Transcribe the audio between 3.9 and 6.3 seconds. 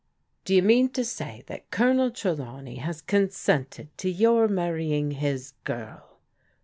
to your marrying his girl